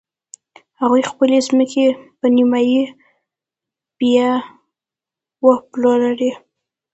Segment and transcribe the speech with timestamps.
[0.81, 1.85] هغوی خپلې ځمکې
[2.19, 2.81] په نیمايي
[3.97, 4.29] بیه
[5.45, 6.31] وپلورلې.